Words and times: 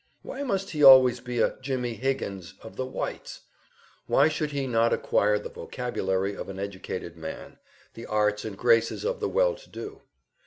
Why 0.23 0.41
must 0.41 0.71
he 0.71 0.83
always 0.83 1.19
be 1.19 1.39
a 1.39 1.57
"Jimmie 1.61 1.93
Higgins" 1.93 2.55
of 2.63 2.75
the 2.75 2.87
"Whites?" 2.87 3.41
Why 4.07 4.29
should 4.29 4.49
he 4.49 4.65
not 4.65 4.93
acquire 4.93 5.37
the 5.37 5.47
vocabulary 5.49 6.35
of 6.35 6.49
an 6.49 6.57
educated 6.57 7.15
man, 7.15 7.59
the 7.93 8.07
arts 8.07 8.43
and 8.43 8.57
graces 8.57 9.03
of 9.03 9.19
the 9.19 9.29
well 9.29 9.53
to 9.53 9.69
do? 9.69 10.01